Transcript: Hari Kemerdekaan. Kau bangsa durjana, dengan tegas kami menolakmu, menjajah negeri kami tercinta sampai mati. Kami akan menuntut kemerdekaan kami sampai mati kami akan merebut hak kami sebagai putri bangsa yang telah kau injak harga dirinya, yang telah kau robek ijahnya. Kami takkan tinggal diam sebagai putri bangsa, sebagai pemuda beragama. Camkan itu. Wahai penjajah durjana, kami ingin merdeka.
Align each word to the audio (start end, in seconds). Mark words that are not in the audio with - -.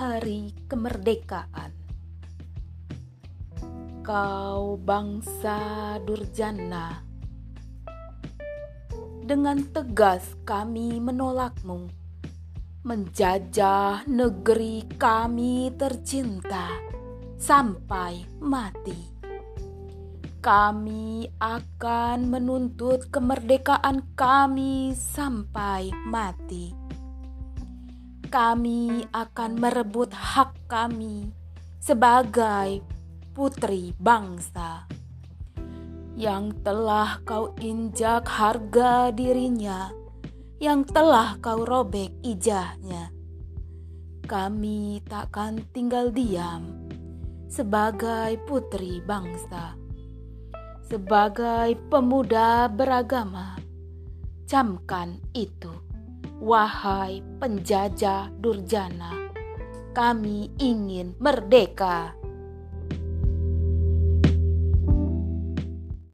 Hari 0.00 0.56
Kemerdekaan. 0.64 1.76
Kau 4.00 4.80
bangsa 4.80 5.60
durjana, 6.00 7.04
dengan 9.20 9.60
tegas 9.68 10.24
kami 10.48 10.96
menolakmu, 11.04 11.92
menjajah 12.80 14.08
negeri 14.08 14.88
kami 14.96 15.68
tercinta 15.76 16.80
sampai 17.36 18.24
mati. 18.40 19.04
Kami 20.40 21.28
akan 21.36 22.24
menuntut 22.24 23.12
kemerdekaan 23.12 24.16
kami 24.16 24.96
sampai 24.96 25.92
mati 26.08 26.89
kami 28.30 29.10
akan 29.10 29.58
merebut 29.58 30.14
hak 30.14 30.54
kami 30.70 31.34
sebagai 31.82 32.78
putri 33.34 33.90
bangsa 33.98 34.86
yang 36.14 36.54
telah 36.62 37.18
kau 37.26 37.50
injak 37.58 38.30
harga 38.30 39.10
dirinya, 39.10 39.90
yang 40.62 40.86
telah 40.86 41.42
kau 41.42 41.66
robek 41.66 42.14
ijahnya. 42.22 43.10
Kami 44.30 45.02
takkan 45.10 45.66
tinggal 45.74 46.14
diam 46.14 46.86
sebagai 47.50 48.38
putri 48.46 49.02
bangsa, 49.02 49.74
sebagai 50.86 51.74
pemuda 51.90 52.70
beragama. 52.70 53.58
Camkan 54.46 55.18
itu. 55.34 55.89
Wahai 56.40 57.20
penjajah 57.36 58.32
durjana, 58.40 59.28
kami 59.92 60.48
ingin 60.56 61.12
merdeka. 61.20 62.19